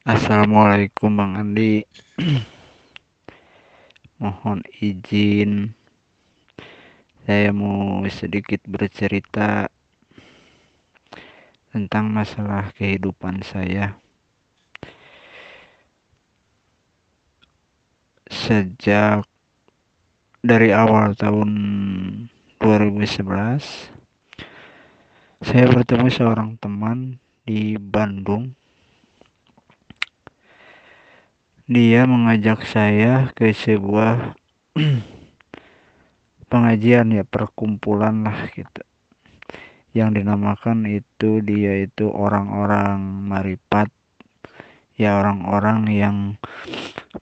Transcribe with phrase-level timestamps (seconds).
[0.00, 1.84] Assalamualaikum Bang Andi.
[4.24, 5.76] Mohon izin.
[7.28, 9.68] Saya mau sedikit bercerita
[11.68, 14.00] Tentang masalah kehidupan saya.
[18.24, 19.28] Sejak
[20.40, 21.52] Dari awal tahun
[22.56, 23.20] 2011
[25.44, 28.56] Saya bertemu seorang teman di Bandung
[31.70, 34.34] dia mengajak saya ke sebuah
[36.50, 38.82] pengajian ya perkumpulan lah gitu.
[39.94, 43.86] Yang dinamakan itu dia itu orang-orang maripat.
[44.98, 46.42] Ya orang-orang yang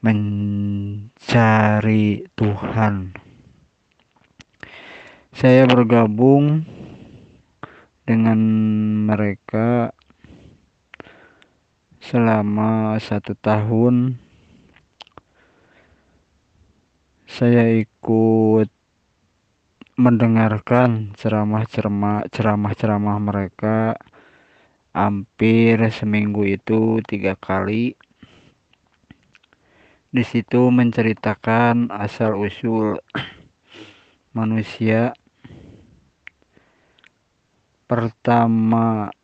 [0.00, 1.36] mencari
[2.32, 3.12] Tuhan.
[5.36, 6.64] Saya bergabung
[8.08, 8.40] dengan
[9.04, 9.92] mereka
[12.00, 14.24] selama satu tahun
[17.38, 18.66] saya ikut
[19.94, 23.94] mendengarkan ceramah-ceramah ceramah-ceramah mereka
[24.90, 27.94] hampir seminggu itu tiga kali.
[30.10, 32.98] Di situ menceritakan asal usul
[34.38, 35.14] manusia.
[37.86, 39.14] Pertama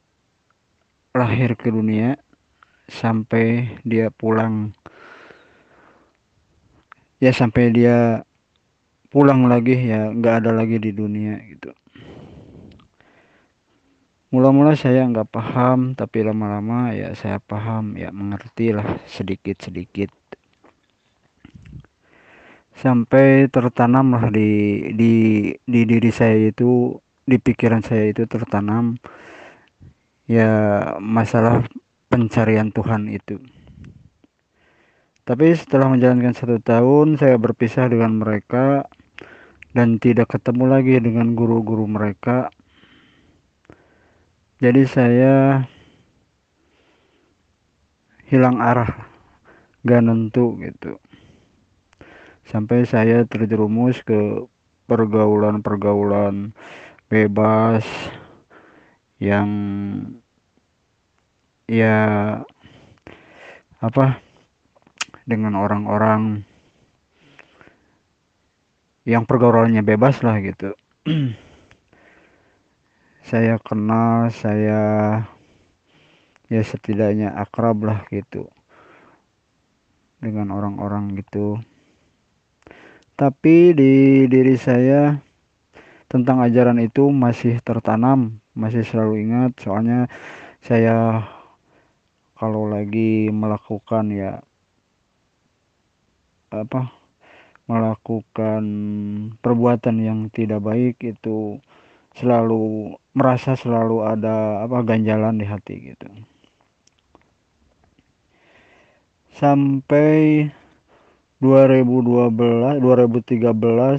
[1.11, 2.15] lahir ke dunia
[2.87, 4.71] sampai dia pulang
[7.25, 8.21] ya sampai dia
[9.09, 11.73] pulang lagi ya nggak ada lagi di dunia gitu.
[14.29, 20.13] Mula-mula saya nggak paham tapi lama-lama ya saya paham ya mengerti lah sedikit-sedikit.
[22.77, 25.15] Sampai tertanam lah di di
[25.65, 29.01] di diri saya itu di pikiran saya itu tertanam
[30.29, 30.51] ya
[31.01, 31.65] masalah
[32.13, 33.41] pencarian Tuhan itu
[35.25, 38.85] tapi setelah menjalankan satu tahun, saya berpisah dengan mereka
[39.73, 42.53] dan tidak ketemu lagi dengan guru-guru mereka.
[44.61, 45.65] Jadi saya
[48.29, 49.09] hilang arah,
[49.89, 51.01] gak nentu gitu.
[52.45, 54.45] Sampai saya terjerumus ke
[54.85, 56.53] pergaulan-pergaulan
[57.09, 57.89] bebas
[59.17, 59.49] yang
[61.65, 61.97] ya
[63.81, 64.21] apa
[65.25, 66.45] dengan orang-orang
[69.05, 70.73] yang pergaulannya bebas lah gitu.
[73.25, 74.83] Saya kenal saya
[76.53, 78.53] ya setidaknya akrab lah gitu
[80.21, 81.57] dengan orang-orang gitu.
[83.17, 85.17] Tapi di diri saya
[86.05, 89.57] tentang ajaran itu masih tertanam masih selalu ingat.
[89.57, 90.07] Soalnya
[90.61, 91.25] saya
[92.37, 94.45] kalau lagi melakukan ya
[96.53, 96.93] apa
[97.65, 98.65] melakukan
[99.41, 101.61] perbuatan yang tidak baik itu
[102.13, 106.09] selalu merasa selalu ada apa ganjalan di hati gitu.
[109.35, 110.47] Sampai
[111.43, 113.43] 2012 2013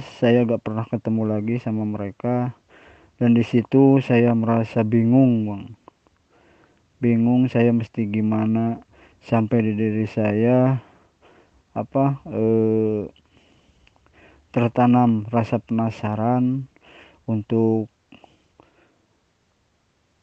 [0.02, 2.56] saya gak pernah ketemu lagi sama mereka.
[3.16, 5.64] Dan di situ saya merasa bingung bang.
[7.00, 8.80] Bingung saya mesti gimana
[9.24, 10.80] sampai di diri saya
[11.76, 13.12] apa eh,
[14.56, 16.64] tertanam rasa penasaran
[17.28, 17.92] untuk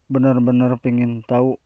[0.09, 1.61] benar-benar pengen tahu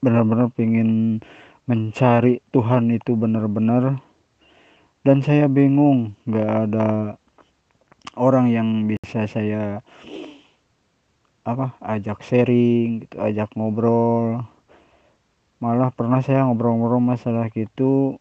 [0.00, 1.20] benar-benar pengen
[1.68, 4.00] mencari Tuhan itu benar-benar.
[5.04, 6.88] Dan saya bingung nggak ada
[8.16, 9.84] orang yang bisa saya
[11.44, 14.48] apa ajak sharing gitu ajak ngobrol.
[15.60, 18.16] Malah pernah saya ngobrol-ngobrol masalah gitu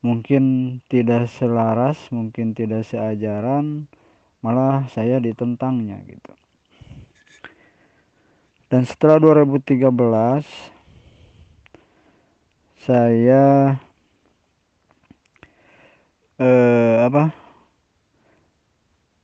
[0.00, 3.90] mungkin tidak selaras, mungkin tidak seajaran,
[4.38, 6.32] malah saya ditentangnya gitu.
[8.68, 9.88] Dan setelah 2013
[12.78, 13.76] saya
[16.36, 17.32] eh, apa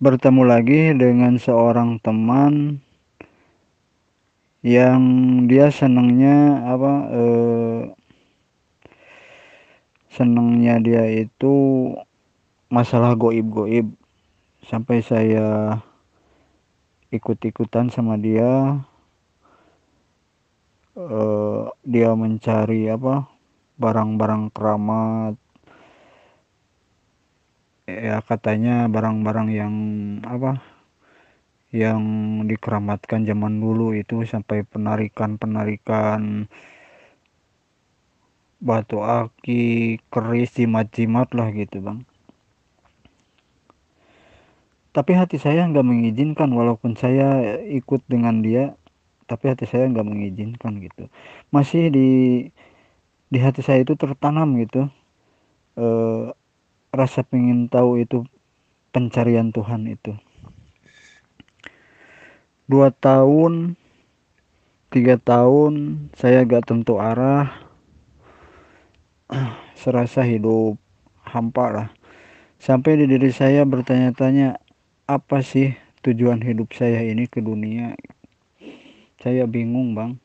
[0.00, 2.81] bertemu lagi dengan seorang teman
[4.64, 5.00] yang
[5.44, 7.81] dia senangnya apa eh,
[10.14, 11.55] senangnya dia itu
[12.70, 13.90] masalah goib-goib.
[14.64, 15.82] Sampai saya
[17.11, 18.78] ikut-ikutan sama dia
[20.96, 23.26] uh, dia mencari apa
[23.76, 25.34] barang-barang keramat.
[27.84, 29.75] Ya katanya barang-barang yang
[30.25, 30.62] apa
[31.75, 32.00] yang
[32.46, 36.46] dikeramatkan zaman dulu itu sampai penarikan-penarikan
[38.64, 42.00] batu aki keris jimat-jimat lah gitu bang.
[44.96, 48.72] Tapi hati saya nggak mengizinkan walaupun saya ikut dengan dia
[49.28, 51.12] tapi hati saya nggak mengizinkan gitu.
[51.52, 52.11] Masih di
[53.28, 54.88] di hati saya itu tertanam gitu
[55.76, 56.32] eh,
[56.94, 58.25] rasa pengen tahu itu
[58.94, 60.17] pencarian Tuhan itu.
[62.64, 63.76] Dua tahun
[64.94, 67.63] tiga tahun saya gak tentu arah
[69.81, 70.78] serasa hidup
[71.26, 71.88] hampa lah.
[72.62, 74.60] Sampai di diri saya bertanya-tanya
[75.04, 75.76] apa sih
[76.06, 77.92] tujuan hidup saya ini ke dunia?
[79.20, 80.19] Saya bingung bang.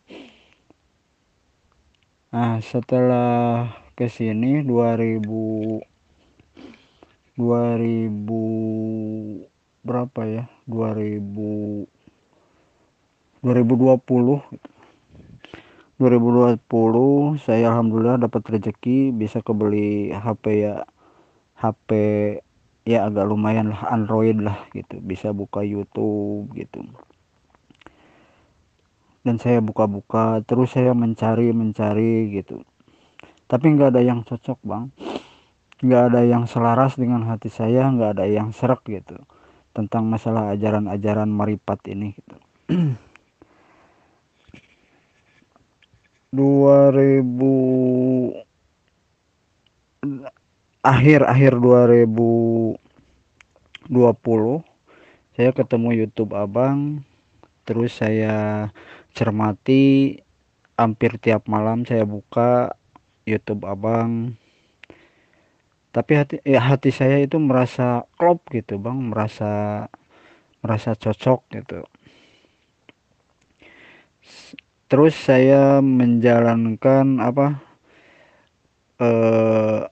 [2.29, 5.81] Nah setelah ke sini 2000
[7.39, 9.47] 2000
[9.83, 10.43] berapa ya?
[10.69, 11.87] 2000
[13.41, 14.43] 2020
[15.99, 16.63] 2020
[17.43, 20.87] saya alhamdulillah dapat rezeki bisa kebeli HP ya.
[21.59, 21.89] HP
[22.87, 25.03] ya agak lumayan lah Android lah gitu.
[25.03, 26.87] Bisa buka YouTube gitu.
[29.27, 32.63] Dan saya buka-buka terus saya mencari mencari gitu.
[33.51, 34.87] Tapi nggak ada yang cocok bang.
[35.83, 39.19] Nggak ada yang selaras dengan hati saya nggak ada yang serak gitu
[39.75, 42.35] tentang masalah ajaran-ajaran maripat ini gitu
[46.29, 48.45] 2000
[50.85, 52.77] akhir akhir 2020
[55.33, 57.01] saya ketemu YouTube Abang
[57.65, 58.69] terus saya
[59.17, 60.21] cermati
[60.77, 62.71] hampir tiap malam saya buka
[63.27, 64.39] YouTube Abang.
[65.89, 69.89] Tapi hati ya hati saya itu merasa klop gitu bang merasa
[70.61, 71.81] merasa cocok gitu
[74.89, 77.61] terus saya menjalankan apa
[78.99, 79.85] eh,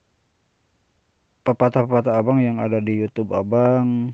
[1.48, 4.12] pepatah-pepatah abang yang ada di YouTube abang.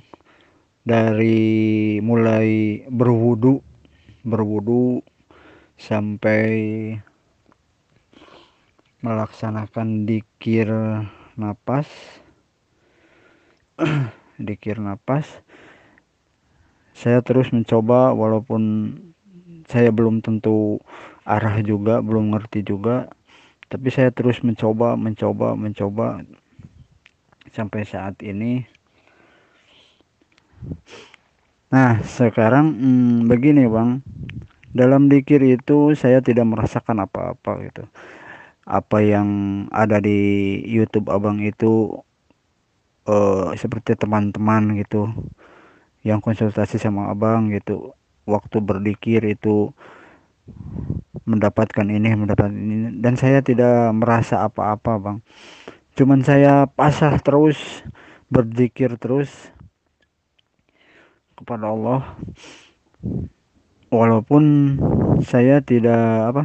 [0.85, 3.65] Dari mulai berwudu
[4.21, 5.01] berwudu
[5.81, 6.53] sampai
[9.01, 10.69] melaksanakan dikir
[11.41, 11.89] napas.
[14.37, 15.25] Dikir napas.
[16.93, 18.93] Saya terus mencoba walaupun
[19.69, 20.81] saya belum tentu
[21.25, 23.09] arah juga belum ngerti juga.
[23.69, 26.23] Tapi saya terus mencoba mencoba mencoba
[27.51, 28.67] sampai saat ini.
[31.73, 34.05] Nah sekarang hmm, begini bang.
[34.75, 37.87] Dalam dikir itu saya tidak merasakan apa-apa gitu.
[38.67, 39.29] Apa yang
[39.71, 42.03] ada di YouTube abang itu
[43.07, 45.09] uh, seperti teman-teman gitu
[46.05, 49.73] yang konsultasi sama abang gitu waktu berdikir itu
[51.25, 53.01] mendapatkan ini mendapatkan ini.
[53.01, 55.19] Dan saya tidak merasa apa-apa bang.
[55.95, 57.57] Cuman saya pasrah terus
[58.29, 59.31] berzikir terus
[61.39, 62.19] kepada Allah.
[63.95, 64.75] Walaupun
[65.23, 66.43] saya tidak apa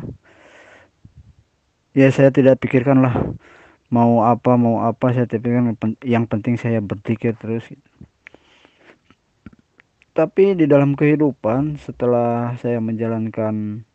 [1.97, 3.33] ya saya tidak pikirkan lah
[3.89, 5.11] mau apa mau apa.
[5.11, 5.75] Saya pikirkan
[6.05, 7.65] yang penting saya berpikir terus
[10.19, 13.87] tapi di dalam kehidupan setelah saya menjalankan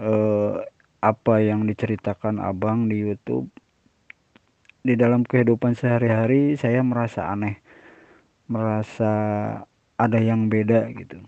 [0.00, 0.56] eh,
[1.04, 3.52] apa yang diceritakan abang di YouTube
[4.80, 7.60] di dalam kehidupan sehari-hari saya merasa aneh.
[8.48, 9.12] Merasa
[10.00, 11.20] ada yang beda gitu.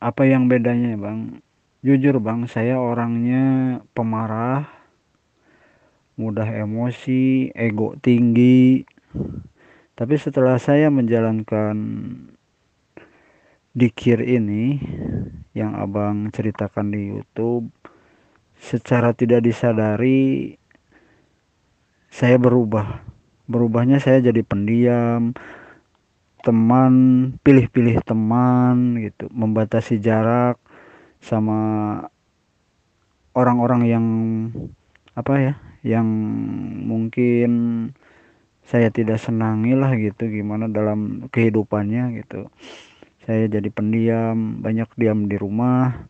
[0.00, 1.44] Apa yang bedanya bang?
[1.84, 4.64] Jujur bang saya orangnya pemarah
[6.16, 8.88] mudah emosi ego tinggi
[9.92, 11.76] tapi setelah saya menjalankan
[13.72, 14.80] dikir ini
[15.52, 17.68] yang abang ceritakan di YouTube
[18.60, 20.56] secara tidak disadari
[22.12, 23.04] saya berubah.
[23.48, 25.32] Berubahnya saya jadi pendiam
[26.44, 26.92] teman
[27.40, 29.28] pilih-pilih teman gitu.
[29.32, 30.60] Membatasi jarak
[31.20, 31.60] sama
[33.32, 34.06] orang-orang yang
[35.12, 36.06] apa ya yang
[36.86, 37.50] mungkin
[38.62, 42.46] saya tidak senangi lah gitu gimana dalam kehidupannya gitu.
[43.22, 46.08] Saya jadi pendiam banyak diam di rumah.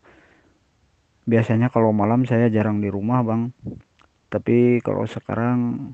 [1.29, 3.53] Biasanya kalau malam saya jarang di rumah bang.
[4.29, 5.93] Tapi kalau sekarang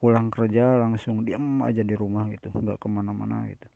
[0.00, 3.68] pulang kerja langsung diam aja di rumah gitu nggak ke mana-mana gitu.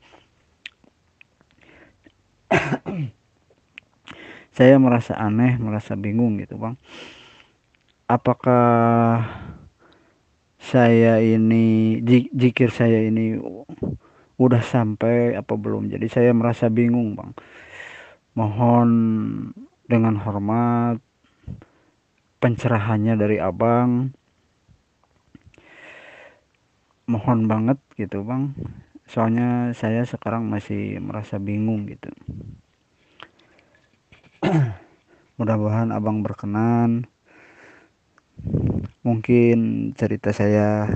[4.55, 6.77] Saya merasa aneh merasa bingung gitu bang.
[8.05, 9.25] Apakah
[10.65, 12.01] saya ini
[12.33, 13.37] jikir saya ini
[14.41, 15.93] udah sampai apa belum?
[15.93, 17.37] Jadi saya merasa bingung bang.
[18.35, 18.91] Mohon
[19.85, 20.99] dengan hormat
[22.41, 24.17] pencerahannya dari abang.
[27.05, 28.57] Mohon banget gitu bang.
[29.05, 32.09] Soalnya saya sekarang masih merasa bingung gitu.
[35.39, 37.05] Mudah-mudahan abang berkenan
[39.05, 40.89] mungkin cerita saya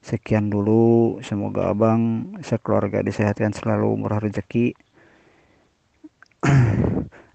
[0.00, 1.20] sekian dulu.
[1.20, 4.72] Semoga abang sekeluarga disehatkan selalu murah rezeki.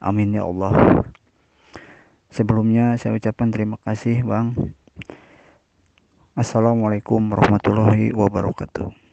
[0.07, 1.05] Amin ya Allah.
[2.33, 4.75] Sebelumnya saya ucapkan terima kasih bang.
[6.35, 9.04] Assalamualaikum warahmatullahi wabarakatuh